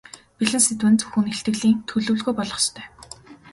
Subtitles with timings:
[0.37, 2.85] Бэлэн сэдэв нь зөвхөн илтгэлийн төлөвлөгөө болох ёстой.